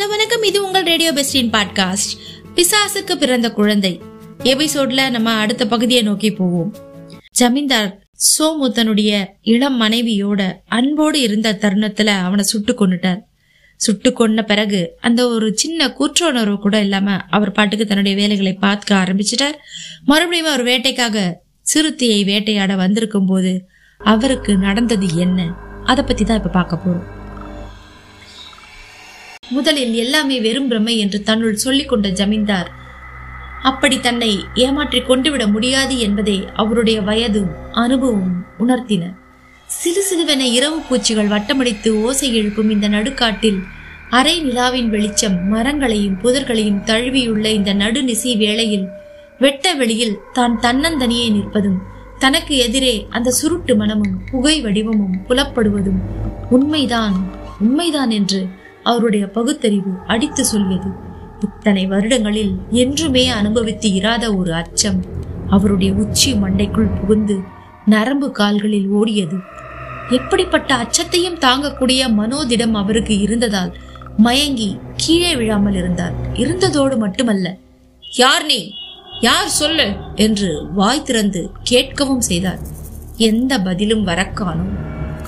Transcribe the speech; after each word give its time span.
Hello 0.00 0.08
வணக்கம். 0.08 0.42
இது 0.42 0.64
உங்கள் 0.64 0.82
ரேடியோ 0.82 1.12
பெஸ்டின் 1.12 1.50
பாட்காஸ்ட். 1.50 2.12
பிசாசுக்கு 2.54 3.14
பிறந்த 3.14 3.52
குழந்தை. 3.52 4.00
எபிசோட்ல 4.42 5.10
நம்ம 5.10 5.32
அடுத்த 5.32 5.66
பகுதியை 5.66 6.02
நோக்கி 6.02 6.32
போவோம். 6.32 6.74
ஜமீன்தார் 7.32 8.00
சோமு 8.14 8.70
தன்னுடைய 8.70 9.34
இளம் 9.42 9.80
மனைவியோட 9.80 10.52
அன்போடு 10.68 11.20
இருந்த 11.20 11.58
தருணத்துல 11.60 12.06
அவனை 12.06 12.44
சுட்டு 12.44 12.72
கொண்டுட்டார் 12.72 13.20
சுட்டு 13.76 14.10
கொன்ன 14.10 14.42
பிறகு 14.42 14.96
அந்த 15.00 15.28
ஒரு 15.28 15.52
சின்ன 15.56 15.96
கூற்றுணர்வு 15.98 16.56
கூட 16.56 16.80
இல்லாம 16.80 17.16
அவர் 17.30 17.52
பாட்டுக்கு 17.52 17.86
தன்னுடைய 17.86 18.16
வேலைகளை 18.16 18.52
பார்க்க 18.52 18.94
ஆரம்பிச்சிட்டார். 18.94 19.54
மறுபடியும் 20.04 20.46
அவர் 20.46 20.64
வேட்டைக்காக 20.64 21.34
சிறுத்தையை 21.60 22.24
வேட்டையாட 22.24 22.74
வந்திருக்கும் 22.76 23.26
போது 23.26 23.68
அவருக்கு 23.98 24.56
நடந்தது 24.56 25.16
என்ன? 25.16 25.54
அதை 25.84 26.04
பத்தி 26.04 26.24
தான் 26.24 26.36
இப்ப 26.36 26.48
பார்க்க 26.48 26.78
போறோம். 26.86 27.18
முதலில் 29.50 29.94
எல்லாமே 29.94 30.36
வெறும் 30.40 30.68
பிரமை 30.68 30.94
என்று 30.98 31.18
தன்னுள் 31.22 31.54
சொல்லிக் 31.54 31.88
கொண்ட 31.88 32.08
ஜமீன்தார். 32.08 32.70
அப்படி 33.62 34.00
தன்னை 34.00 34.30
ஏமாற்றி 34.54 35.00
கொண்டுவிட 35.00 35.46
முடியாது 35.46 35.98
என்பதை 35.98 36.36
அவருடைய 36.54 36.98
வயதும் 37.00 37.50
அனுபவமும் 37.72 38.38
உணர்த்தின. 38.58 39.02
சிறு 39.68 40.02
சிறுவென 40.02 40.42
இரவு 40.52 40.78
பூச்சிகள் 40.88 41.28
வட்டமடித்து 41.28 41.90
ஓசை 42.02 42.28
எழுப்பும் 42.34 42.70
இந்த 42.70 42.86
நடுக்காட்டில் 42.88 43.60
அரை 44.10 44.36
நிலாவின் 44.40 44.88
வெளிச்சம் 44.88 45.36
மரங்களையும் 45.48 46.16
புதர்களையும் 46.22 46.80
தழுவியுள்ள 46.84 47.46
இந்த 47.50 47.72
நடுநிசி 47.74 48.36
வேளையில் 48.36 48.86
வெட்ட 49.38 49.74
வெளியில் 49.74 50.16
தான் 50.32 50.56
தன்னந்தனியே 50.60 51.28
நிற்பதும் 51.30 51.78
தனக்கு 52.18 52.54
எதிரே 52.56 52.94
அந்த 53.10 53.28
சுருட்டு 53.30 53.74
மனமும் 53.76 54.16
புகை 54.30 54.56
வடிவமும் 54.60 55.14
புலப்படுவதும் 55.28 56.00
உண்மைதான் 56.50 57.16
உண்மைதான் 57.60 58.10
என்று 58.10 58.40
அவருடைய 58.82 59.26
பகுத்தறிவு 59.26 59.92
அடித்து 60.06 60.44
சொல்லியது 60.44 60.90
இத்தனை 61.40 61.86
வருடங்களில் 61.86 62.54
என்றுமே 62.70 63.28
அனுபவித்து 63.28 63.92
இராத 63.92 64.34
ஒரு 64.34 64.54
அச்சம் 64.54 65.04
அவருடைய 65.48 65.92
உச்சி 65.92 66.32
மண்டைக்குள் 66.32 67.00
புகுந்து 67.00 67.40
நரம்பு 67.86 68.30
கால்களில் 68.30 68.88
ஓடியது. 68.90 69.38
எப்படிப்பட்ட 70.10 70.74
அச்சத்தையும் 70.74 71.38
தாங்கக்கூடிய 71.38 72.08
மனோதிடம் 72.16 72.72
அவருக்கு 72.72 73.18
இருந்ததால் 73.18 73.76
மயங்கி 74.16 74.78
கீழே 74.96 75.36
விழாமல் 75.36 75.74
இருந்தார். 75.74 76.12
இருந்ததோடு 76.34 76.96
மட்டுமல்ல 76.96 77.58
யார் 78.16 78.44
நீ? 78.44 78.72
யார் 79.20 79.48
சொல்லு? 79.48 79.92
என்று 80.14 80.66
வாய் 80.72 81.02
திறந்து 81.02 81.50
கேட்கவும் 81.70 82.18
செய்தார். 82.18 82.58
எந்த 83.16 83.58
பதிலும் 83.58 84.06
வரக்கானோ 84.06 84.66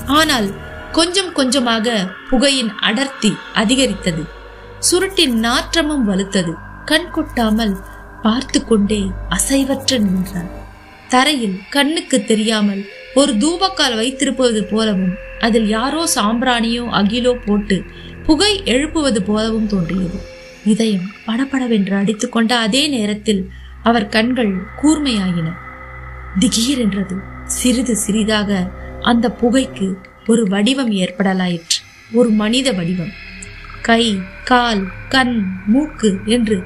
ஆனால் 0.06 0.52
கொஞ்சம் 0.92 1.32
கொஞ்சமாக 1.32 2.14
புகையின் 2.30 2.70
அடர்த்தி 2.80 3.30
அதிகரித்தது. 3.54 4.22
சுருட்டின் 4.88 5.34
நாற்றமும் 5.44 6.04
வலுத்தது. 6.08 6.52
கண் 6.84 7.10
கொட்டாமல் 7.10 7.74
பார்த்து 8.22 8.64
கொண்டே 8.64 9.00
அசைவற்ற 9.28 9.98
நின்றான். 9.98 10.50
தரையில் 11.08 11.56
கண்ணுக்கு 11.70 12.24
தெரியாமல் 12.24 12.82
ஒரு 13.14 13.32
தூபக்கால் 13.32 13.96
வைத்திருப்பது 13.96 14.64
போலவும் 14.64 15.14
அதில் 15.38 15.68
யாரோ 15.68 16.02
சாம்பிராணியோ 16.14 16.84
அகிலோ 17.00 17.32
போட்டு 17.46 17.82
புகை 18.26 18.52
எழுப்புவது 18.64 19.22
போலவும் 19.22 19.66
தோன்றியது. 19.66 20.20
இதயம் 20.64 21.08
படபடவென்று 21.26 21.96
அடித்துக்கொண்ட 21.96 22.52
அதே 22.58 22.86
நேரத்தில் 22.86 23.42
அவர் 23.82 24.08
கண்கள் 24.08 24.54
கூர்மையாயின. 24.82 25.48
திடீரென்றது 26.38 27.16
சிறிது 27.44 27.96
சிறிதாக 27.96 28.70
அந்த 29.00 29.26
புகைக்கு 29.30 29.88
ஒரு 30.26 30.44
வடிவம் 30.48 30.90
ஏற்படலாயிற்று. 30.90 31.82
ஒரு 32.12 32.30
மனித 32.30 32.72
வடிவம். 32.72 33.10
கை 33.82 34.18
கால் 34.44 34.86
கண் 35.08 35.46
மூக்கு 35.66 36.18
என்று 36.24 36.62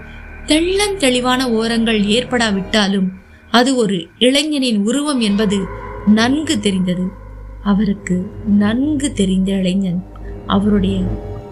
தெள்ளந்தெளிவான 0.47 1.43
ஓரங்கள் 1.43 2.01
ஏற்படாவிட்டாலும் 2.01 3.09
அது 3.51 3.77
ஒரு 3.77 4.07
இளைஞனின் 4.19 4.85
உருவம் 4.85 5.21
என்பது 5.21 5.67
நன்கு 6.07 6.61
தெரிந்தது. 6.61 7.09
அவருக்கு 7.63 8.31
நன்கு 8.47 9.13
தெரிந்த 9.13 9.53
இளைஞன் 9.53 10.05
அவருடைய 10.47 11.05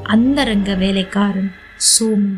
அந்தரங்க 0.03 0.75
வேலைக்காரன் 0.75 1.53
சோமு. 1.77 2.35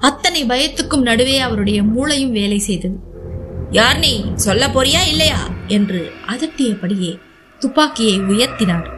அத்தனை 0.00 0.44
பயத்துக்கும் 0.44 1.02
நடுவே 1.02 1.38
அவருடைய 1.38 1.82
மூளையும் 1.82 2.32
வேலை 2.32 2.58
செய்தது. 2.58 3.11
யார் 3.72 3.98
நீ? 3.98 4.24
சொல்ல 4.34 4.66
போறியா 4.66 5.06
இல்லையா? 5.06 5.50
என்று 5.66 6.10
அதட்டியபடியே 6.26 7.18
துப்பாக்கியை 7.58 8.18
உயர்த்தினார். 8.18 8.88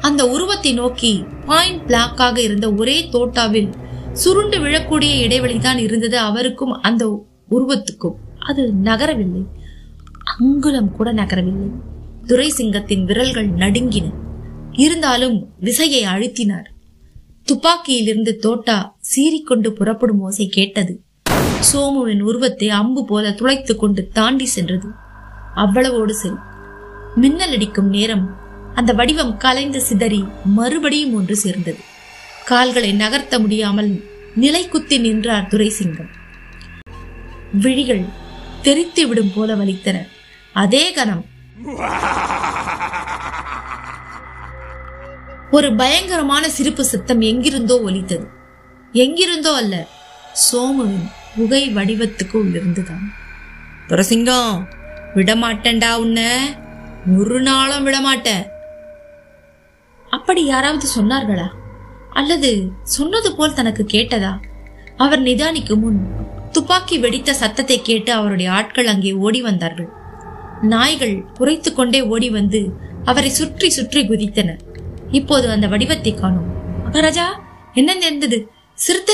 அந்த 0.00 0.28
உருவத்தை 0.28 0.72
நோக்கி 0.72 1.24
பாயிண்ட் 1.46 1.90
பிளாக்காக 1.90 2.38
இருந்த 2.38 2.72
ஒரே 2.72 3.08
தோட்டாவில் 3.12 3.72
சுருண்டு 4.12 4.58
விழக்கூடிய 4.58 5.20
இடைவெளிதான் 5.20 5.76
இருந்தது 5.76 6.18
அவருக்கும் 6.18 6.82
அந்த 6.82 7.26
உருவத்துக்கும். 7.50 8.14
அது 8.38 8.72
நகரவில்லை. 8.84 9.44
அங்குலம் 10.38 10.96
கூட 10.96 11.12
நகரவில்லை. 11.12 11.70
துரை 12.26 12.48
சிங்கத்தின் 12.48 13.04
விரல்கள் 13.04 13.50
நடுங்கின. 13.50 14.10
இருந்தாலும் 14.72 15.52
விசையை 15.60 16.04
அழுத்தினார். 16.04 16.66
துப்பாக்கியிலிருந்து 17.44 18.36
தோட்டா 18.36 18.96
சீறிக்கொண்டு 19.16 19.68
புறப்படும் 19.68 20.20
ஓசை 20.20 20.46
கேட்டது. 20.46 21.03
சோமுவின் 21.68 22.22
உருவத்தை 22.28 22.68
அம்பு 22.78 23.02
போல 23.04 23.30
துளைத்து 23.30 23.74
கொண்டு 23.76 24.02
தாண்டி 24.18 24.46
சென்றது. 24.54 24.88
அவ்வளவோடு 25.56 26.14
சரி 26.22 26.38
மின்னல் 27.22 27.54
அடிக்கும் 27.56 27.90
நேரம் 27.96 28.24
அந்த 28.74 28.92
வடிவம் 28.92 29.36
கலைந்து 29.36 29.80
சிதறி 29.80 30.20
மறுபடியும் 30.56 31.14
ஒன்று 31.14 31.36
சேர்ந்தது. 31.36 31.80
கால்களை 32.44 32.90
நகர்த்த 32.92 33.34
முடியாமல் 33.38 33.90
நிலை 34.42 34.62
குத்தி 34.68 34.96
நின்றார் 34.98 35.48
துரைசிங்கம். 35.50 36.10
விழிகள் 37.64 38.04
தெரித்து 38.62 39.02
விடும் 39.08 39.32
போல 39.34 39.54
வலித்தன. 39.54 39.96
அதே 40.62 40.84
கணம். 40.92 41.24
ஒரு 45.50 45.68
பயங்கரமான 45.80 46.44
சிரிப்பு 46.56 46.84
சத்தம் 46.84 47.20
எங்கிருந்தோ 47.30 47.76
ஒலித்தது. 47.88 48.26
எங்கிருந்தோ 48.92 49.52
அல்ல 49.62 49.74
சோமுவின் 50.46 51.06
புகை 51.36 51.62
வடிவத்துக்கு 51.74 52.36
உள்ளிருந்துதான். 52.44 53.04
துரசிங்கம் 53.88 54.66
விடமாட்டேன்டா 55.14 55.94
உன்ன. 55.94 56.20
ஒரு 57.18 57.40
நாளும் 57.40 57.82
விடமாட்டேன் 57.82 58.44
அப்படி 60.10 60.44
யாராவது 60.44 60.88
சொன்னார்களா? 60.96 61.48
அல்லது 62.10 62.50
சொன்னது 62.82 63.36
போல் 63.36 63.54
தனக்கு 63.54 63.86
கேட்டதா? 63.92 64.32
அவர் 64.96 65.22
நிதானிக்கும் 65.22 65.78
முன் 65.78 66.00
துப்பாக்கி 66.52 66.98
வெடித்த 66.98 67.34
சத்தத்தை 67.34 67.82
கேட்டு 67.82 68.12
அவருடைய 68.12 68.52
ஆட்கள் 68.52 68.86
அங்கே 68.86 69.12
ஓடி 69.12 69.42
வந்தார்கள். 69.42 69.88
நாய்கள் 70.62 71.24
குறைத்து 71.34 71.74
கொண்டே 71.74 72.02
ஓடி 72.02 72.30
வந்து 72.30 72.60
அவரை 73.04 73.30
சுற்றி 73.30 73.70
சுற்றி 73.70 74.08
குதித்தன. 74.08 74.58
இப்போது 75.10 75.50
அந்த 75.50 75.66
வடிவத்தை 75.66 76.14
காணும். 76.14 76.48
மகாராஜா 76.84 77.26
என்ன 77.74 77.94
நேர்ந்தது 77.94 78.38
சிறுத்த? 78.74 79.12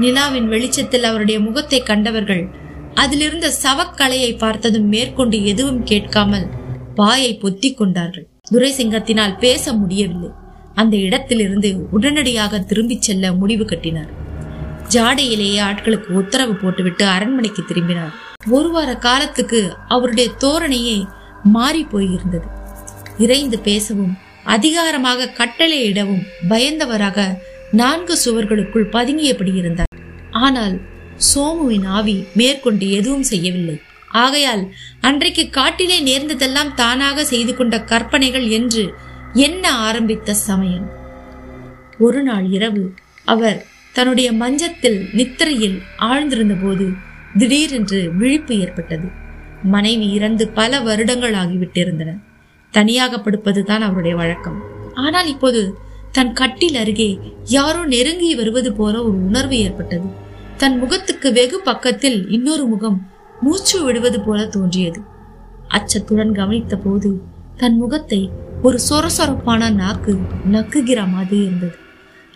நிலாவின் 0.00 0.48
வெளிச்சத்தில் 0.48 1.04
அவருடைய 1.04 1.40
முகத்தை 1.40 1.82
கண்டவர்கள் 1.82 2.48
அதிலிருந்த 2.94 3.52
சவக்கலையை 3.62 4.38
பார்த்ததும் 4.38 4.88
மேற்கொண்டு 4.88 5.44
எதுவும் 5.44 5.82
கேட்காமல் 5.84 6.46
வாயை 6.94 7.38
பொத்தி 7.42 7.74
கொண்டார்கள். 7.74 8.26
துரைசிங்கத்தினால் 8.52 9.38
பேச 9.38 9.72
முடியவில்லை. 9.72 10.28
அந்த 10.74 10.96
இடத்திலிருந்து 10.96 11.70
உடனடியாக 11.90 12.58
திரும்பிச் 12.58 13.02
செல்ல 13.02 13.32
முடிவு 13.32 13.64
கட்டினார். 13.64 14.10
ஜாடையிலேயே 14.88 15.60
ஆட்களுக்கு 15.60 16.10
உத்தரவு 16.10 16.54
போட்டுவிட்டு 16.54 17.06
அரண்மனைக்கு 17.06 17.64
திரும்பினார். 17.64 18.14
ஒரு 18.50 18.70
வார 18.70 18.96
காலத்துக்கு 18.96 19.76
அவருடைய 19.88 20.30
தோரணையே 20.40 20.98
மாறி 21.42 21.86
போயிருந்தது. 21.92 22.48
இறைந்து 23.18 23.58
பேசவும் 23.58 24.18
அதிகாரமாக 24.44 25.30
கட்டளையிடவும் 25.38 26.26
பயந்தவராக 26.48 27.38
நான்கு 27.80 28.14
சுவர்களுக்குள் 28.24 28.92
பதுங்கியபடி 28.92 29.52
இருந்தார். 29.54 29.92
ஆனால் 30.44 30.74
சோமுவின் 31.28 31.86
ஆவி 31.88 32.16
மேற்கொண்டு 32.34 32.86
எதுவும் 32.90 33.26
செய்யவில்லை. 33.30 33.76
ஆகையால் 34.22 34.62
அன்றைக்கு 35.00 35.44
காட்டிலே 35.50 35.98
நேர்ந்ததெல்லாம் 36.02 36.70
தானாக 36.74 37.24
செய்து 37.24 37.52
கொண்ட 37.54 37.74
கற்பனைகள் 37.82 38.46
என்று 38.48 38.84
என்ன 39.46 39.64
ஆரம்பித்த 39.86 40.34
சமயம்? 40.48 40.86
ஒரு 41.98 42.20
நாள் 42.22 42.46
இரவு 42.48 42.84
அவர் 43.24 43.58
தன்னுடைய 43.92 44.28
மஞ்சத்தில் 44.32 45.00
நித்திரையில் 45.12 45.78
ஆழ்ந்திருந்த 46.10 46.54
போது 46.62 46.86
திடீரென்று 47.38 48.00
விழிப்பு 48.20 48.54
ஏற்பட்டது. 48.58 49.08
மனைவி 49.74 50.06
இறந்து 50.12 50.44
பல 50.58 50.80
வருடங்கள் 50.80 51.36
ஆகிவிட்டிருந்தன. 51.42 52.10
தனியாக 52.74 53.16
படுப்பதுதான் 53.16 53.84
அவருடைய 53.86 54.14
வழக்கம். 54.16 54.58
ஆனால் 55.04 55.28
இப்போது 55.34 55.60
தன் 56.14 56.32
கட்டில் 56.32 56.74
அருகே 56.74 57.18
யாரோ 57.44 57.86
நெருங்கி 57.86 58.34
வருவது 58.34 58.72
போல 58.72 59.02
ஒரு 59.02 59.24
உணர்வு 59.24 59.58
ஏற்பட்டது. 59.58 60.08
தன் 60.56 60.78
முகத்துக்கு 60.78 61.32
வெகு 61.32 61.60
பக்கத்தில் 61.64 62.30
இன்னொரு 62.30 62.64
முகம் 62.64 62.98
மூச்சு 63.40 63.84
விடுவது 63.84 64.20
போல 64.20 64.46
தோன்றியது. 64.46 65.00
அச்சத்துடன் 65.68 66.32
கவனித்த 66.32 66.76
போது 66.76 67.22
தன் 67.56 67.76
முகத்தை 67.76 68.30
ஒரு 68.62 68.78
சொரசொரப்பான 68.90 69.72
நாக்கு 69.74 70.12
நக்குகிற 70.52 71.10
மாதிரி 71.10 71.42
இருந்தது. 71.42 71.76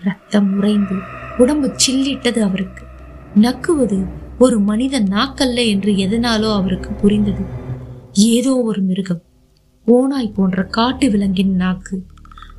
ரத்தம் 0.03 0.57
உறைந்து 0.57 0.95
உடம்பு 1.39 1.71
சில்லிட்டது 1.87 2.39
அவருக்கு. 2.39 2.85
நக்குவது 3.41 3.99
ஒரு 4.39 4.61
மனித 4.61 5.01
நாக்கல்ல 5.01 5.69
என்று 5.69 5.93
எதனாலோ 5.93 6.53
அவருக்கு 6.53 6.91
புரிந்தது. 6.91 7.45
ஏதோ 8.13 8.63
ஒரு 8.63 8.81
மிருகம் 8.81 9.23
ஓனாய் 9.87 10.35
போன்ற 10.35 10.63
காட்டு 10.63 11.11
விலங்கின் 11.11 11.55
நாக்கு 11.55 11.97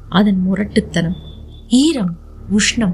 அதன் 0.10 0.42
முரட்டுத்தனம் 0.42 1.16
ஈரம் 1.68 2.18
உஷ்ணம் 2.58 2.94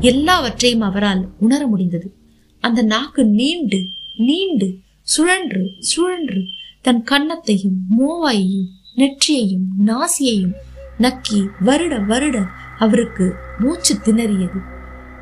எல்லாவற்றையும் 0.00 0.80
அவரால் 0.80 1.28
உணர 1.38 1.66
முடிந்தது. 1.66 2.16
அந்த 2.60 2.82
நாக்கு 2.82 3.24
நீண்டு 3.24 3.82
நீண்டு 4.16 4.78
சுழன்று 5.02 5.70
சுழன்று 5.78 6.42
தன் 6.82 7.04
கன்னத்தையும் 7.10 7.78
மோவாயையும் 7.98 8.66
நெற்றியையும் 8.96 9.86
நாசியையும் 9.86 10.52
நக்கி 10.98 11.48
வருட 11.60 11.98
வருட 11.98 12.46
அவருக்கு 12.78 13.34
மூச்சு 13.58 13.94
திணறியது. 13.94 14.62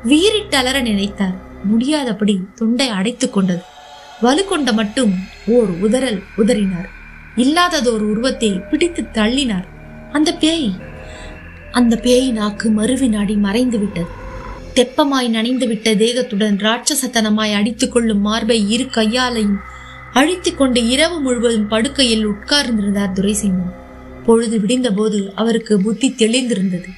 வீறிட்டு 0.03 0.61
நினைத்தார். 0.61 1.35
முடியாதபடி 1.63 2.39
தொண்டை 2.55 2.87
அடைத்துக் 2.87 3.33
கொண்டது. 3.33 3.61
வலுக்கொண்ட 4.21 4.73
மட்டும் 4.73 5.13
ஓர் 5.47 5.69
உதறல் 5.69 6.21
உதறினார். 6.37 6.87
இல்லாததோர் 7.35 8.01
உருவத்தை 8.01 8.51
பிடித்து 8.51 9.01
தள்ளினார். 9.01 9.65
அந்த 10.11 10.33
பேய் 10.33 10.89
அந்த 11.71 11.95
பேய் 11.95 12.31
நாக்கு 12.31 12.69
மறுவினாடி 12.69 13.37
மறைந்து 13.37 13.79
விட்டது 13.79 14.19
தெப்பமாய் 14.73 15.27
நனைந்து 15.27 15.67
விட்ட 15.67 15.93
தேகத்துடன் 15.95 16.57
ராட்சசத்தனமாய் 16.57 17.53
அடித்துக் 17.53 17.91
கொள்ளும் 17.91 18.21
மார்பை 18.21 18.69
இரு 18.69 18.83
கையாலையும் 18.83 19.59
அழித்து 20.13 20.55
கொண்டு 20.55 20.87
இரவு 20.87 21.19
முழுவதும் 21.19 21.67
படுக்கையில் 21.67 22.27
உட்கார்ந்திருந்தார் 22.27 23.15
துரைசிம்மன். 23.15 23.73
பொழுது 24.25 24.59
விடிந்தபோது 24.59 25.33
அவருக்கு 25.35 25.81
புத்தி 25.81 26.15
தெளிந்திருந்தது. 26.17 26.89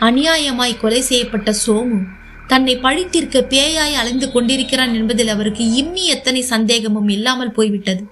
அநியாயமாய் 0.00 0.80
கொலை 0.80 1.00
செய்யப்பட்ட 1.00 1.54
சோமு 1.66 1.98
தன்னை 2.46 2.76
பழித்திருக்க 2.76 3.38
பேயாய் 3.48 3.94
அலைந்து 3.94 4.32
கொண்டிருக்கிறான் 4.32 4.94
என்பதில் 4.94 5.28
அவருக்கு 5.28 5.64
இம்மி 5.72 6.06
எத்தனை 6.06 6.42
சந்தேகமும் 6.42 7.08
இல்லாமல் 7.08 7.52
போய்விட்டது. 7.52 8.04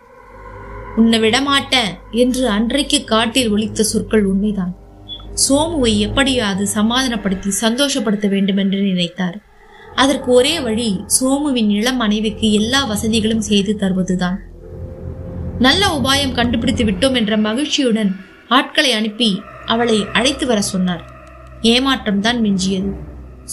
உன்னை 0.97 1.21
விடமாட்ட 1.21 1.77
என்று 2.11 2.49
அன்றைக்கு 2.49 3.05
காட்டில் 3.05 3.51
ஒழித்த 3.51 3.83
சொற்கள் 3.83 4.25
உண்மைதான். 4.25 4.75
சோமுவை 5.45 5.99
எப்படியாவது 5.99 6.67
சமாதானப்படுத்தி 6.67 7.51
சந்தோஷப்படுத்த 7.61 8.29
வேண்டும் 8.29 8.57
என்று 8.57 8.79
நினைத்தார். 8.81 9.37
அதற்கு 9.95 10.33
ஒரே 10.33 10.61
வழி 10.61 11.01
சோமுவின் 11.21 11.71
இளம் 11.71 11.97
மனைவிக்கு 11.97 12.53
எல்லா 12.53 12.85
வசதிகளும் 12.85 13.41
செய்து 13.41 13.77
தருவதுதான். 13.81 14.39
நல்ல 15.59 15.87
உபாயம் 15.99 16.35
கண்டுபிடித்து 16.35 16.85
விட்டோம் 16.85 17.15
என்ற 17.15 17.37
மகிழ்ச்சியுடன் 17.37 18.17
ஆட்களை 18.49 18.93
அனுப்பி 18.93 19.41
அவளை 19.67 20.07
அழைத்து 20.13 20.47
வர 20.47 20.61
சொன்னார். 20.61 21.05
ஏமாற்றம் 21.61 22.21
தான் 22.21 22.41
மிஞ்சியது. 22.41 22.91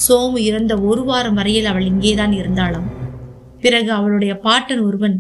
சோமு 0.08 0.38
இறந்த 0.38 0.78
ஒரு 0.78 1.04
வாரம் 1.04 1.34
வரையில் 1.34 1.66
அவள் 1.66 1.86
இங்கேதான் 1.86 2.32
இருந்தாளாம். 2.32 2.90
பிறகு 3.62 3.92
அவளுடைய 3.92 4.38
பாட்டன் 4.38 4.80
ஒருவன் 4.80 5.18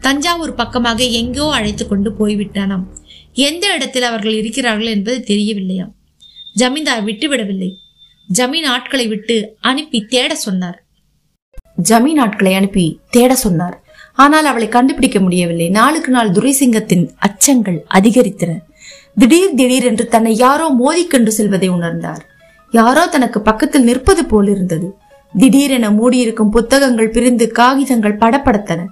தஞ்சாவூர் 0.00 0.54
பக்கமாக 0.54 1.04
எங்கோ 1.04 1.46
அழைத்து 1.52 1.88
கொண்டு 1.88 2.10
போய்விட்டானாம். 2.18 2.84
எந்த 3.32 3.74
இடத்தில் 3.74 4.02
அவர்கள் 4.02 4.32
இருக்கிறார்கள் 4.32 4.86
என்பது 4.86 5.24
தெரியவில்லையாம். 5.26 5.92
ஜமீன்தார் 6.54 7.04
விட்டுவிடவில்லை. 7.04 7.70
ஜமீன் 8.28 8.66
ஆட்களை 8.66 9.08
விட்டு 9.08 9.56
அனுப்பி 9.60 10.04
தேட 10.04 10.34
சொன்னார். 10.34 10.84
ஜமீன் 11.82 12.20
ஆட்களை 12.20 12.54
அனுப்பி 12.54 13.00
தேட 13.10 13.34
சொன்னார். 13.34 13.82
ஆனால் 14.14 14.44
அவளை 14.44 14.68
கண்டுபிடிக்க 14.68 15.20
முடியவில்லை. 15.20 15.68
நாளுக்கு 15.68 16.10
நாள் 16.12 16.30
துரைசிங்கத்தின் 16.30 17.10
அச்சங்கள் 17.26 17.78
அதிகரித்தன. 17.94 18.58
திடீர் 19.18 19.54
திடீர் 19.54 19.84
என்று 19.84 20.08
தன்னை 20.08 20.36
யாரோ 20.36 20.74
மோதிக்கொண்டு 20.78 21.28
செல்வதை 21.28 21.70
உணர்ந்தார். 21.70 22.22
யாரோ 22.70 23.06
தனக்கு 23.06 23.40
பக்கத்தில் 23.40 23.82
நிற்பது 23.82 24.24
போல் 24.24 24.48
இருந்தது. 24.48 24.96
திடீரென 25.34 25.90
மூடியிருக்கும் 25.90 26.50
புத்தகங்கள் 26.50 27.10
பிரிந்து 27.10 27.46
காகிதங்கள் 27.52 28.16
படப்படுத்தன. 28.16 28.84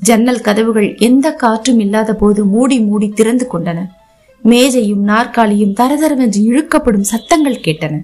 ஜன்னல் 0.00 0.40
கதவுகள் 0.40 0.96
எந்த 0.96 1.32
காற்றும் 1.32 1.78
இல்லாத 1.78 2.14
போது 2.14 2.44
மூடி 2.44 2.80
மூடி 2.80 3.08
திறந்து 3.08 3.48
கொண்டன. 3.52 3.86
மேஜையும் 4.44 5.04
நாற்காலியும் 5.10 5.76
தரதரவென்று 5.80 6.40
இழுக்கப்படும் 6.50 7.08
சத்தங்கள் 7.12 7.62
கேட்டன. 7.66 7.94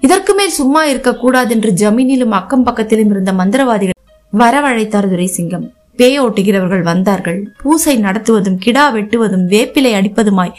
இதற்கு 0.00 0.34
மேல் 0.34 0.50
சும்மா 0.50 0.84
இருக்கக்கூடாது 0.84 1.50
என்று 1.54 1.70
ஜமீனிலும் 1.72 2.36
அக்கம் 2.38 2.66
பக்கத்திலும் 2.66 3.10
இருந்த 3.10 3.32
மந்திரவாதிகள் 3.32 4.00
வரவழைத்தார் 4.32 5.10
துரைசிங்கம். 5.12 5.66
பேயோட்டுகிறவர்கள் 5.96 6.82
வந்தார்கள். 6.82 7.40
பூசை 7.62 7.96
நடத்துவதும் 7.98 8.58
கிடா 8.58 8.94
வெட்டுவதும் 8.94 9.44
வேப்பிலை 9.52 9.92
அடிப்பதுமாய் 9.98 10.56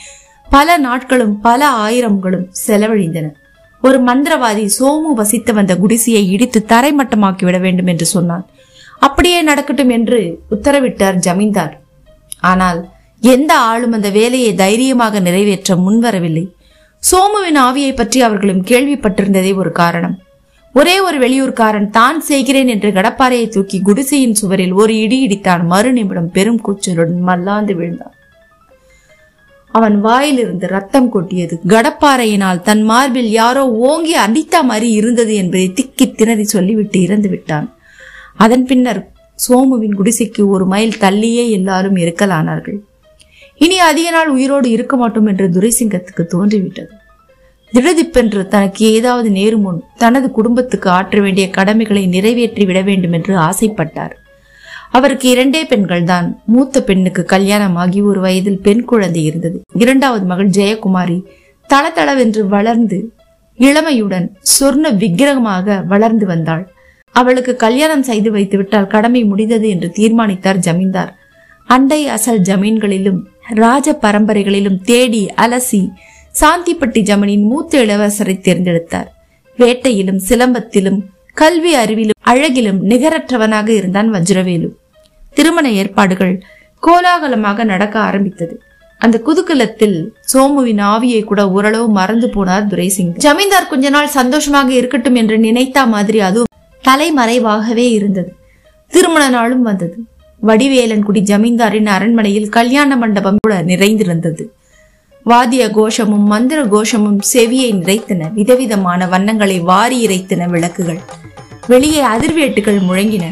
பல 0.50 0.78
நாட்களும் 0.78 1.42
பல 1.42 1.70
ஆயிரங்களும் 1.70 2.48
செலவழிந்தன. 2.68 3.28
ஒரு 3.82 3.98
மந்திரவாதி 4.04 4.70
சோமு 4.80 5.10
வசித்து 5.16 5.54
வந்த 5.54 5.74
குடிசையை 5.76 6.32
இடித்து 6.32 6.66
தரைமட்டமாக்கி 6.68 7.44
விட 7.44 7.58
வேண்டும் 7.58 7.88
என்று 7.88 8.06
சொன்னான். 8.06 8.46
அப்படியே 9.00 9.42
நடக்கட்டும் 9.42 9.90
என்று 9.90 10.20
உத்தரவிட்டார் 10.52 11.16
ஜமீன்தார். 11.16 11.74
ஆனால் 12.42 12.80
எந்த 13.22 13.58
ஆளும் 13.60 13.92
அந்த 13.92 14.10
வேலையை 14.10 14.54
தைரியமாக 14.54 15.20
நிறைவேற்ற 15.20 15.76
முன்வரவில்லை. 15.76 16.46
சோமுவின் 17.12 17.60
ஆவியை 17.60 17.96
பற்றி 17.96 18.22
அவர்களும் 18.22 18.64
கேள்விப்பட்டிருந்ததே 18.64 19.56
ஒரு 19.56 19.72
காரணம். 19.72 20.20
ஒரே 20.74 21.00
ஒரு 21.00 21.18
வெளியூர்காரன் 21.20 21.90
தான் 21.90 22.22
செய்கிறேன் 22.22 22.68
என்று 22.68 22.90
கடப்பாறையை 22.90 23.48
தூக்கி 23.48 23.82
குடிசையின் 23.82 24.34
சுவரில் 24.34 24.72
ஒரு 24.72 25.00
இடி 25.00 25.28
இடித்தான் 25.28 25.66
மறு 25.66 25.94
நிமிடம் 25.94 26.32
பெரும் 26.32 26.62
கூச்சலுடன் 26.66 27.20
மல்லாந்து 27.20 27.76
விழுந்தான். 27.76 28.14
அவன் 29.68 30.02
வாயிலிருந்து 30.02 30.68
ரத்தம் 30.68 31.10
கொட்டியது. 31.14 31.60
கடப்பாறையினால் 31.68 32.62
தன் 32.62 32.84
மார்பில் 32.84 33.30
யாரோ 33.32 33.70
ஓங்கி 33.70 34.14
அடித்த 34.14 34.64
மாதிரி 34.64 34.92
இருந்தது 34.92 35.36
என்பதை 35.36 35.74
திக்கி 35.74 36.12
திணறி 36.12 36.44
சொல்லிவிட்டு 36.44 37.02
இறந்து 37.02 37.30
விட்டான். 37.30 37.76
அதன் 38.38 38.66
பின்னர் 38.66 39.02
சோமுவின் 39.48 39.98
குடிசைக்கு 40.00 40.48
ஒரு 40.48 40.66
மைல் 40.66 41.00
தள்ளியே 41.00 41.50
எல்லாரும் 41.50 41.96
இருக்கலானார்கள் 41.96 42.78
இனி 43.62 43.78
அதிக 43.80 44.08
நாள் 44.10 44.30
உயிரோடு 44.36 44.68
இருக்க 44.70 44.96
மாட்டோம் 44.98 45.28
என்று 45.32 45.46
துரைசிங்கத்துக்கு 45.50 46.24
தோன்றிவிட்டது. 46.34 46.92
திடதிப்பென்று 47.74 48.42
தனக்கு 48.48 48.82
ஏதாவது 48.98 49.30
நேருமுன் 49.30 49.80
தனது 49.98 50.28
குடும்பத்துக்கு 50.32 50.90
ஆற்ற 50.90 51.22
வேண்டிய 51.22 51.46
கடமைகளை 51.50 52.04
நிறைவேற்றி 52.08 52.66
விட 52.66 52.82
வேண்டும் 52.82 53.16
என்று 53.18 53.34
ஆசைப்பட்டார். 53.38 54.14
அவருக்கு 54.92 55.28
இரண்டே 55.30 55.62
பெண்கள் 55.66 56.04
தான் 56.04 56.28
மூத்த 56.46 56.82
பெண்ணுக்கு 56.82 57.24
கல்யாணமாகி 57.26 58.02
ஒரு 58.02 58.20
வயதில் 58.20 58.62
பெண் 58.62 58.84
குழந்தை 58.86 59.24
இருந்தது. 59.24 59.58
இரண்டாவது 59.74 60.26
மகள் 60.26 60.54
ஜெயக்குமாரி 60.58 61.18
தளதளவென்று 61.70 62.44
வளர்ந்து 62.48 63.00
இளமையுடன் 63.60 64.26
சொர்ண 64.54 64.86
விக்கிரகமாக 65.02 65.78
வளர்ந்து 65.92 66.26
வந்தாள். 66.26 66.64
அவளுக்கு 67.16 67.54
கல்யாணம் 67.56 68.04
செய்து 68.04 68.30
வைத்துவிட்டால் 68.32 68.92
கடமை 68.96 69.22
முடிந்தது 69.24 69.68
என்று 69.70 69.90
தீர்மானித்தார் 69.92 70.64
ஜமீன்தார். 70.68 71.12
அண்டை 71.70 72.02
அசல் 72.16 72.42
ஜமீன்களிலும் 72.42 73.22
ராஜ 73.54 73.98
பரம்பரைகளிலும் 74.02 74.82
தேடி 74.82 75.30
அலசி 75.38 75.90
சாந்திப்பட்டி 76.42 77.02
ஜமனின் 77.02 77.42
மூத்த 77.42 77.86
இளவரசரை 77.86 78.40
தேர்ந்தெடுத்தார். 78.40 79.06
வேட்டையிலும் 79.58 80.20
சிலம்பத்திலும் 80.30 81.00
கல்வி 81.34 81.76
அறிவிலும் 81.76 82.20
அழகிலும் 82.22 82.90
நிகரற்றவனாக 82.90 83.70
இருந்தான் 83.70 84.14
வஜ்ரவேலு. 84.14 84.70
திருமண 85.34 85.72
ஏற்பாடுகள் 85.72 86.44
கோலாகலமாக 86.80 87.64
நடக்க 87.64 88.00
ஆரம்பித்தது. 88.00 88.62
அந்த 88.98 89.22
குதுகலத்தில் 89.26 90.10
சோமுவின் 90.34 90.82
ஆவியை 90.82 91.24
கூட 91.24 91.50
ஓரளவு 91.50 91.90
மறந்து 91.90 92.28
போனார் 92.28 92.68
துரைசிங். 92.68 93.12
ஜமீன்தார் 93.16 93.68
கொஞ்ச 93.68 93.90
நாள் 93.90 94.08
சந்தோஷமாக 94.08 94.72
இருக்கட்டும் 94.72 95.16
என்று 95.16 95.38
நினைத்தா 95.38 95.88
மாதிரி 95.88 96.20
அதுவும் 96.20 96.54
தலைமறைவாகவே 96.84 97.90
இருந்தது. 97.90 98.36
திருமண 98.88 99.30
நாளும் 99.30 99.62
வந்தது. 99.62 100.06
வடிவேலன்குடி 100.46 101.20
ஜமீன்தாரின் 101.20 101.86
அரண்மனையில் 101.86 102.50
கல்யாண 102.50 102.96
மண்டபம் 102.96 103.38
கூட 103.42 103.62
நிறைந்திருந்தது. 103.62 104.54
வாத்திய 105.24 105.70
கோஷமும் 105.70 106.26
மந்திர 106.26 106.64
கோஷமும் 106.64 107.20
செவியை 107.34 107.70
நிறைத்தன 107.74 108.34
விதவிதமான 108.34 109.08
வண்ணங்களை 109.08 109.60
வாரி 109.60 110.08
இறைத்தன 110.08 110.50
விளக்குகள். 110.50 111.00
வெளியே 111.68 112.02
அதிர்வேட்டுகள் 112.02 112.80
முழங்கின. 112.90 113.24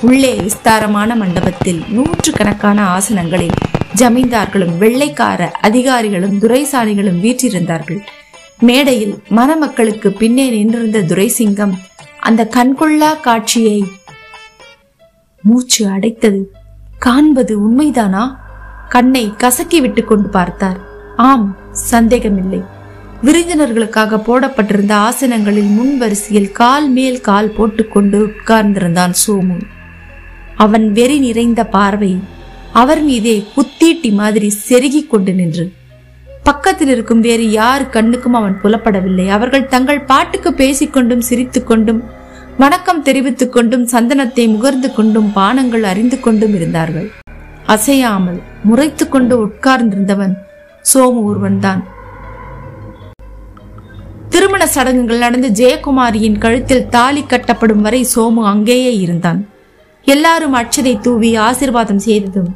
உள்ளே 0.00 0.34
விஸ்தாரமான 0.34 1.14
மண்டபத்தில் 1.14 1.82
நூற்று 1.88 2.32
கணக்கான 2.32 2.98
ஆசனங்களில் 2.98 3.56
ஜமீன்தார்களும் 3.96 4.78
வெள்ளைக்கார 4.78 5.50
அதிகாரிகளும் 5.50 6.38
துரைசாலிகளும் 6.38 7.22
வீற்றிருந்தார்கள். 7.22 8.00
மேடையில் 8.58 9.14
மணமக்களுக்கு 9.28 10.12
பின்னே 10.12 10.50
நின்றிருந்த 10.50 10.98
துரைசிங்கம் 11.00 11.72
அந்த 12.20 12.48
கண்கொள்ளா 12.50 13.20
காட்சியை 13.20 13.84
மூச்சு 15.42 15.86
அடைத்தது. 15.86 16.40
காண்பது 17.04 17.54
உண்மைதானா? 17.60 18.24
கண்ணை 18.88 19.34
கசக்கி 19.36 19.80
விட்டு 19.80 20.04
கொண்டு 20.04 20.28
பார்த்தார். 20.28 20.80
ஆம் 21.16 21.56
சந்தேகமில்லை. 21.72 22.62
விருந்தினர்களுக்காக 23.22 24.18
போடப்பட்டிருந்த 24.18 24.94
ஆசனங்களில் 24.94 25.74
முன் 25.74 25.98
வரிசையில் 25.98 26.52
கால் 26.52 26.90
மேல் 26.90 27.20
கால் 27.20 27.50
போட்டுக்கொண்டு 27.50 28.18
உட்கார்ந்திருந்தான் 28.26 29.14
சோமு. 29.26 29.58
அவன் 30.56 30.92
வெறி 30.92 31.18
நிறைந்த 31.18 31.66
பார்வை 31.66 32.20
அவர் 32.72 33.02
மீதே 33.02 33.46
குத்தீட்டி 33.56 34.12
மாதிரி 34.12 34.52
செருகி 34.68 35.06
கொண்டு 35.06 35.34
நின்று. 35.34 35.72
பக்கத்தில் 36.42 36.88
இருக்கும் 36.88 37.20
வேறு 37.20 37.50
யார் 37.50 37.88
கண்ணுக்கும் 37.88 38.32
அவன் 38.32 38.60
புலப்படவில்லை. 38.62 39.28
அவர்கள் 39.28 39.66
தங்கள் 39.66 40.00
பாட்டுக்கு 40.00 40.50
பேசிக்கொண்டும் 40.50 41.22
சிரித்துக்கொண்டும் 41.30 42.02
வணக்கம் 42.58 43.02
தெரிவித்துக் 43.02 43.52
கொண்டும் 43.52 43.84
சந்தனத்தை 43.86 44.44
முகர்ந்து 44.54 44.94
கொண்டும் 44.94 45.32
பானங்கள் 45.34 45.82
அறிந்து 45.82 46.20
கொண்டும் 46.20 46.54
இருந்தார்கள். 46.54 47.10
அசையாமல் 47.66 48.40
முறைத்துக் 48.62 49.10
கொண்டு 49.10 49.34
உட்கார்ந்திருந்தவன் 49.46 50.34
சோமு 50.92 51.20
ஒருவன்தான் 51.24 51.82
திருமண 54.28 54.66
சடங்குகள் 54.66 55.18
நடந்து 55.18 55.48
ஜெயக்குமாரியின் 55.48 56.38
கழுத்தில் 56.38 56.88
தாலி 56.88 57.22
கட்டப்படும் 57.22 57.80
வரை 57.80 58.06
சோமு 58.14 58.44
அங்கேயே 58.44 58.98
இருந்தான். 58.98 59.40
எல்லாரும் 60.06 60.54
அச்சதை 60.54 61.00
தூவி 61.00 61.38
ஆசிர்வாதம் 61.38 62.04
செய்ததும் 62.08 62.50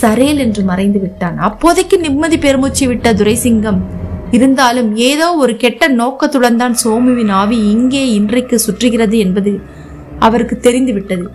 சரேல் 0.00 0.38
என்று 0.38 0.64
மறைந்து 0.64 0.98
விட்டான் 0.98 1.38
அப்போதைக்கு 1.38 1.98
நிம்மதி 1.98 2.38
பெருமூச்சு 2.38 2.86
விட்ட 2.86 3.12
துரைசிங்கம் 3.12 3.80
இருந்தாலும் 4.32 4.96
ஏதோ 5.08 5.26
ஒரு 5.34 5.56
கெட்ட 5.56 5.88
நோக்கத்துடன் 5.88 6.56
தான் 6.56 6.76
சோமுவின் 6.82 7.32
ஆவி 7.40 7.58
இங்கே 7.70 8.04
இன்றைக்கு 8.10 8.56
சுற்றுகிறது 8.66 9.18
என்பது 9.18 9.52
அவருக்கு 10.18 10.56
தெரிந்துவிட்டது. 10.60 11.26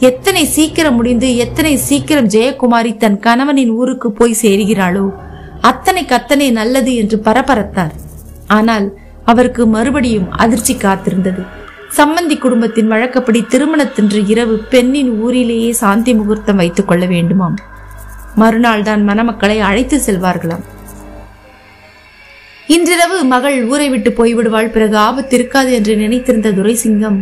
எத்தனை 0.00 0.42
சீக்கிரம் 0.44 0.96
முடிந்து 0.98 1.36
எத்தனை 1.36 1.76
சீக்கிரம் 1.76 2.30
ஜெயக்குமாரி 2.34 2.96
தன் 2.96 3.18
கணவனின் 3.18 3.72
ஊருக்கு 3.80 4.10
போய் 4.12 4.40
சேருகிறாளோ 4.42 5.06
அத்தனை 5.60 6.04
கத்தனை 6.04 6.52
நல்லது 6.52 6.94
என்று 6.94 7.18
பரபரத்தார். 7.18 7.94
ஆனால் 8.46 8.86
அவருக்கு 9.24 9.66
மறுபடியும் 9.66 10.30
அதிர்ச்சி 10.30 10.74
காத்திருந்தது. 10.74 11.42
சம்பந்தி 11.98 12.38
குடும்பத்தின் 12.38 12.86
வழக்கப்படி 12.86 13.40
திருமணத்தின்று 13.52 14.26
இரவு 14.26 14.56
பெண்ணின் 14.72 15.20
ஊரிலேயே 15.22 15.70
சாந்தி 15.72 16.14
முகூர்த்தம் 16.14 16.56
வைத்துக் 16.56 16.88
கொள்ள 16.90 17.06
வேண்டுமாம். 17.06 17.56
மறுநாள் 18.34 18.82
தான் 18.82 19.02
மணமக்களை 19.08 19.58
அழைத்து 19.58 19.96
செல்வார்களாம். 20.06 20.64
இன்றிரவு 22.74 23.24
மகள் 23.24 23.64
ஊரை 23.64 23.88
விட்டு 23.88 24.10
போய்விடுவாள். 24.10 24.68
பிறகு 24.68 24.96
ஆபத்து 24.96 25.36
இருக்காது 25.36 25.72
என்று 25.72 25.96
நினைத்திருந்த 25.96 26.50
துரைசிங்கம் 26.50 27.16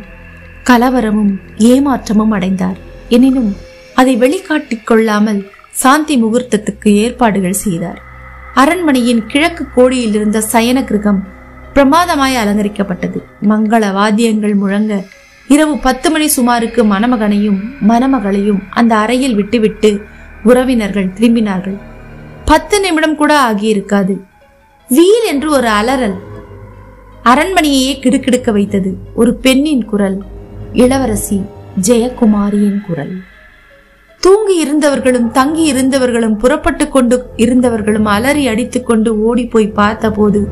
கலவரமும் 0.70 1.30
ஏமாற்றமும் 1.58 2.30
அடைந்தார். 2.30 2.76
எனினும் 3.08 3.56
அதை 3.94 4.16
வெளிக்காட்டிக் 4.16 4.86
கொள்ளாமல் 4.86 5.50
சாந்தி 5.70 6.22
முகூர்த்தத்துக்கு 6.22 6.90
ஏற்பாடுகள் 7.04 7.52
செய்தார். 7.52 8.02
அரண்மனையின் 8.54 9.26
கிழக்கு 9.26 9.66
கோடியில் 9.74 10.14
இருந்த 10.14 10.44
சயன 10.52 10.84
கிரகம் 10.84 11.26
பிரமாதமாய் 11.74 12.38
அலங்கரிக்கப்பட்டது. 12.42 13.18
மங்கள 13.48 13.92
வாத்தியங்கள் 13.92 14.54
முழங்க 14.54 15.04
இரவு 15.48 15.78
பத்து 15.78 16.10
மணி 16.10 16.30
சுமாருக்கு 16.36 16.84
மணமகனையும் 16.94 17.60
மணமகளையும் 17.80 18.62
அந்த 18.70 18.96
அறையில் 18.96 19.34
விட்டுவிட்டு 19.34 20.00
உறவினர்கள் 20.44 21.12
திரும்பினார்கள். 21.20 21.78
பத்து 22.44 22.80
நிமிடம் 22.80 23.16
கூட 23.16 23.52
ஆகியிருக்காது. 23.52 24.16
வீல் 24.88 25.26
என்று 25.26 25.50
ஒரு 25.50 25.68
அலறல். 25.68 26.14
அரண்மனையையே 27.24 27.94
கிடுக்கிடுக்க 27.94 28.52
வைத்தது 28.52 28.96
ஒரு 29.14 29.34
பெண்ணின் 29.34 29.84
குரல் 29.84 30.22
இளவரசி 30.72 31.42
ஜெயக்குமாரியின் 31.80 32.80
குரல். 32.86 33.12
தூங்கி 34.20 34.56
இருந்தவர்களும் 34.66 35.30
தங்கி 35.30 35.72
இருந்தவர்களும் 35.72 36.36
புறப்பட்டு 36.36 36.88
கொண்டு 36.88 37.30
இருந்தவர்களும் 37.36 38.04
அலறி 38.04 38.46
அடித்துக் 38.46 38.86
கொண்டு 38.86 39.22
ஓடி 39.22 39.46
போய் 39.46 39.68
பார்த்தபோது 39.68 40.48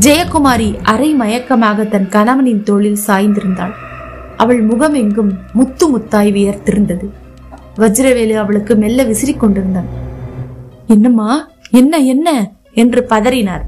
ஜெயக்குமாரி 0.00 0.74
அரை 0.82 1.14
மயக்கமாக 1.14 1.88
தன் 1.88 2.08
கணவனின் 2.08 2.62
தோளில் 2.62 2.98
சாய்ந்திருந்தாள். 3.06 3.72
அவள் 4.36 4.60
முகம் 4.60 4.94
எங்கும் 4.94 5.32
முத்து 5.52 5.98
முத்தாய் 5.98 6.32
வியர்த்திருந்தது. 6.36 7.08
வஜ்ரவேலு 7.76 8.34
அவளுக்கு 8.34 8.74
மெல்ல 8.74 9.02
விசிறிக் 9.02 9.40
கொண்டிருந்தான். 9.40 9.86
என்னம்மா? 10.86 11.48
என்ன 11.70 11.96
என்ன? 11.96 12.50
என்று 12.72 13.06
பதறினார். 13.08 13.62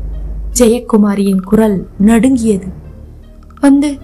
ஜெயக்குமாரியின் 0.58 1.42
குரல் 1.42 1.86
நடுங்கியது. 1.98 2.66
வந்து 3.60 3.98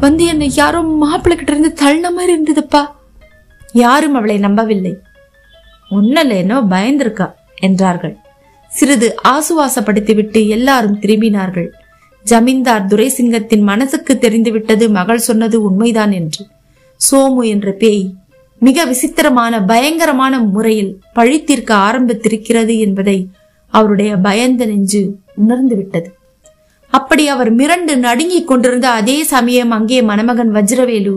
வந்து 0.00 0.24
என்னை 0.24 0.54
யாரோ 0.54 0.80
மாப்பிள்ளை 0.80 1.44
கிட்ட 1.44 1.56
இருந்து 1.56 1.84
தள்ளின 1.84 2.12
மாதிரி 2.12 2.32
இருந்ததுப்பா. 2.34 2.86
யாரும் 3.72 4.14
அவளை 4.14 4.38
நம்பவில்லை. 4.38 4.96
ஒன்னல 5.90 6.28
என்னோ 6.28 6.60
பயந்திருக்கா 6.60 7.32
என்றார்கள். 7.60 8.16
சிறிது 8.68 9.14
ஆசுவாசப்படுத்திவிட்டு 9.28 10.48
எல்லாரும் 10.48 11.00
திரும்பினார்கள். 11.00 11.68
ஜமீன்தார் 12.22 12.86
துரைசிங்கத்தின் 12.86 13.60
மனசுக்கு 13.60 14.18
தெரிந்துவிட்டது 14.18 14.90
மகள் 14.90 15.18
சொன்னது 15.18 15.62
உண்மைதான் 15.62 16.12
என்று. 16.12 16.46
சோமு 17.10 17.44
என்ற 17.44 17.72
பேய் 17.72 18.14
மிக 18.58 18.84
விசித்திரமான 18.84 19.62
பயங்கரமான 19.62 20.38
முறையில் 20.38 21.00
பழித்தீர்க்க 21.14 21.74
ஆரம்பித்திருக்கிறது 21.74 22.78
என்பதை 22.78 23.28
அவருடைய 23.78 24.12
பயந்த 24.26 24.62
நெஞ்சு 24.66 25.02
உணர்ந்து 25.42 25.74
விட்டது 25.76 26.10
அப்படி 26.92 27.24
அவர் 27.28 27.50
மிரண்டு 27.56 27.94
நடுங்கிக் 28.06 28.48
கொண்டிருந்த 28.48 28.86
அதே 28.98 29.16
சமயம் 29.32 29.72
அங்கே 29.76 29.98
மணமகன் 30.10 30.52
வஜ்ரவேலு 30.54 31.14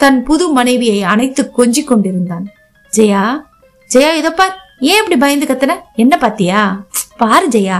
தன் 0.00 0.18
புது 0.22 0.44
மனைவியை 0.48 0.98
அணைத்து 1.12 1.42
கொஞ்சிக் 1.50 1.86
கொண்டிருந்தான். 1.86 2.46
ஜெயா 2.92 3.22
ஜெயா 3.90 4.10
இதப்பார் 4.20 4.54
ஏன் 4.90 5.00
இப்படி 5.02 5.16
பயந்து 5.16 5.46
கத்தன? 5.46 5.72
என்ன 6.02 6.14
பாத்தியா? 6.16 6.60
பாரு 7.16 7.46
ஜெயா 7.48 7.78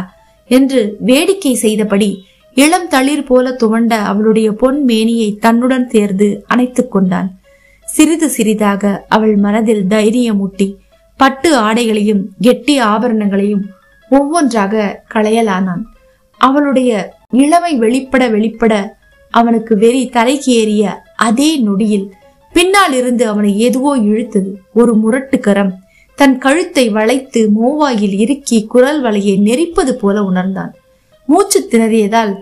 என்று 0.50 0.80
வேடிக்கை 1.00 1.54
செய்தபடி 1.54 2.10
இளம் 2.56 2.88
தளிர் 2.88 3.28
போல 3.28 3.46
துவண்ட 3.60 3.92
அவளுடைய 4.10 4.48
பொன் 4.60 4.80
மேனியை 4.84 5.28
தன்னுடன் 5.44 5.86
சேர்ந்து 5.88 6.28
அணைத்துக் 6.46 6.92
கொண்டான். 6.94 7.28
சிறிது 7.88 8.28
சிறிதாக 8.36 8.82
அவள் 9.08 9.36
மனதில் 9.36 9.84
தைரியமூட்டி 9.94 10.68
பட்டு 11.20 11.50
ஆடைகளையும் 11.58 12.22
கெட்டி 12.40 12.76
ஆபரணங்களையும் 12.92 13.64
ஒவ்வொன்றாக 14.10 15.02
களையலானான். 15.14 15.82
அவளுடைய 16.38 17.14
இளமை 17.30 17.76
வெளிப்பட 17.76 18.28
வெளிப்பட 18.28 18.96
அவனுக்கு 19.30 19.76
வெறி 19.76 20.06
தலைக்கு 20.06 20.52
ஏறிய 20.52 21.02
அதே 21.16 21.56
நொடியில் 21.56 22.12
பின்னால் 22.52 22.92
இருந்து 22.92 23.28
அவனை 23.28 23.58
எதுவோ 23.58 23.98
இழுத்தது. 23.98 24.52
ஒரு 24.74 24.94
முரட்டு 24.94 25.40
கரம் 25.40 25.78
தன் 26.14 26.38
கழுத்தை 26.38 26.88
வளைத்து 26.88 27.50
மோவாயில் 27.50 28.12
இறுக்கி 28.12 28.66
குரல் 28.66 29.02
வலையை 29.02 29.40
நெரிப்பது 29.40 29.90
போல 29.90 30.22
உணர்ந்தான். 30.22 30.74
மூச்சு 31.26 31.68
திணறியதால் 31.70 32.36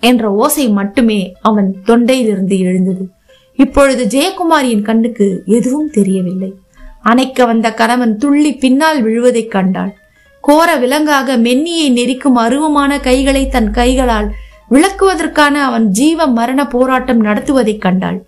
என்ற 0.00 0.32
ஓசை 0.32 0.68
மட்டுமே 0.68 1.32
அவன் 1.40 1.76
தொண்டையிலிருந்து 1.86 2.58
எழுந்தது. 2.58 3.08
இப்பொழுது 3.54 4.04
ஜெயக்குமாரியின் 4.04 4.82
கண்ணுக்கு 4.82 5.42
எதுவும் 5.46 5.90
தெரியவில்லை. 5.90 6.54
அணைக்க 7.02 7.44
வந்த 7.44 7.74
கணவன் 7.74 8.16
துள்ளி 8.16 8.54
பின்னால் 8.54 9.02
விழுவதைக் 9.02 9.50
கண்டாள். 9.50 9.98
கோர 10.40 10.76
விலங்காக 10.76 11.36
மென்னியை 11.36 11.88
நெரிக்கும் 11.90 12.36
அருவமான 12.36 13.00
கைகளை 13.00 13.48
தன் 13.48 13.70
கைகளால் 13.70 14.32
விளக்குவதற்கான 14.70 15.54
அவன் 15.68 15.86
ஜீவ 15.88 16.26
மரண 16.26 16.66
போராட்டம் 16.66 17.20
நடத்துவதைக் 17.20 17.80
கண்டாள். 17.80 18.18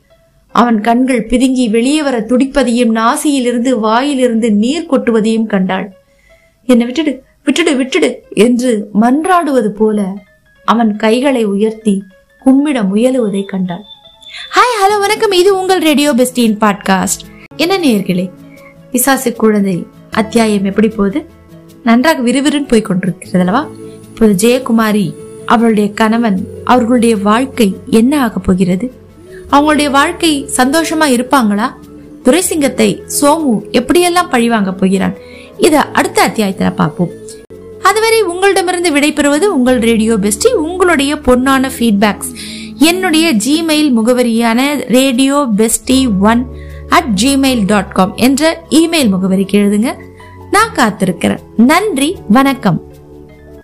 அவன் 0.55 0.81
கண்கள் 0.81 1.27
பிதுங்கி 1.27 1.71
வெளியே 1.71 2.03
வர 2.03 2.21
துடிப்பதையும் 2.21 2.95
நாசியிலிருந்து 2.95 3.69
வாயிலிருந்து 3.69 4.53
நீர் 4.53 4.87
கொட்டுவதையும் 4.91 5.47
கண்டாள். 5.47 5.93
என்னை 6.69 6.87
விட்டுடு 6.87 7.13
விட்டுடு 7.47 7.73
விட்டுடு 7.77 8.11
என்று 8.31 8.89
மன்றாடுவது 8.93 9.73
போல 9.73 10.03
அவன் 10.65 10.97
கைகளை 10.97 11.45
உயர்த்தி 11.45 12.03
கும்மிட 12.47 12.79
முயலுவதை 12.95 13.45
கண்டாள். 13.45 13.85
ஹாய் 14.57 14.77
ஹலோ 14.83 14.99
வணக்கம். 14.99 15.31
இது 15.31 15.61
உங்கள் 15.61 15.81
ரேடியோ 15.81 16.13
பெஸ்டின் 16.13 16.59
பாட்காஸ்ட். 16.61 17.25
என்ன 17.57 17.79
நேர்களே 17.79 18.31
பிசாசு 18.91 19.33
குழந்தை 19.33 19.87
அத்தியாயம் 20.11 20.65
எப்படி 20.65 20.89
போகுது? 20.89 21.27
நன்றாக 21.85 22.23
விறுவிறுன்னு 22.23 22.69
போய் 22.69 22.83
கொண்டிருக்கிறது 22.83 23.39
அல்லவா 23.39 23.63
இப்போது 24.09 24.33
ஜெயக்குமாரி 24.43 25.07
அவளுடைய 25.47 25.91
கணவன் 25.91 26.39
அவர்களுடைய 26.65 27.17
வாழ்க்கை 27.17 27.77
என்ன 27.91 28.23
ஆக 28.23 28.39
போகிறது? 28.39 28.93
அவங்களுடைய 29.51 29.91
வாழ்க்கை 29.91 30.49
சந்தோஷமா 30.57 31.07
இருப்பாங்களா? 31.17 31.67
துரைசிங்கத்தை 32.25 32.89
சோமு 33.21 33.53
எப்படியெல்லாம் 33.73 34.31
பழிவாங்க 34.31 34.73
போகிறான் 34.73 35.15
இத 35.59 35.83
அடுத்த 35.83 36.19
அத்தியாயத்துல 36.29 36.75
பார்ப்போம். 36.75 37.11
அதுவரை 37.83 38.23
உங்களிடமிருந்து 38.23 38.91
விடைபெறுவது 38.97 39.45
உங்கள் 39.45 39.79
ரேடியோ 39.79 40.15
பெஸ்டி 40.15 40.53
உங்களுடைய 40.53 41.15
பொன்னான 41.15 41.71
ஃபீட்பேக்ஸ் 41.79 42.31
என்னுடைய 42.77 43.35
ஜிமெயில் 43.35 43.91
முகவரியான 43.99 44.61
radio 44.89 45.47
bestie 45.57 46.19
one 46.21 46.47
at 46.89 47.11
Gmail 47.23 47.67
dot 47.67 47.93
com 47.93 48.15
என்ற 48.17 48.65
இமெயில் 48.71 49.13
முகவரிக்கு 49.15 49.53
எழுதுங்க. 49.53 49.91
நான் 50.53 50.75
காத்திருக்கிறேன். 50.75 51.39
நன்றி 51.57 52.19
வணக்கம். 52.29 52.92